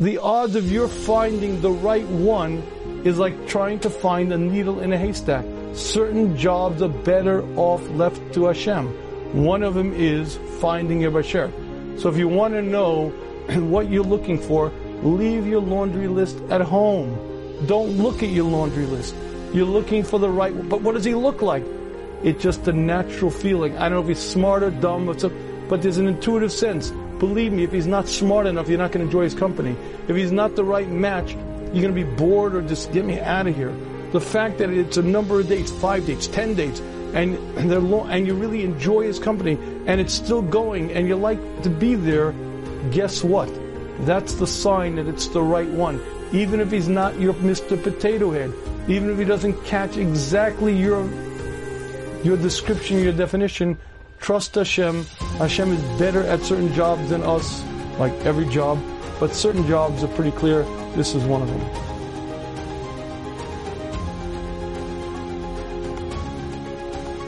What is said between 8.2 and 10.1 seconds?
to Hashem. One of them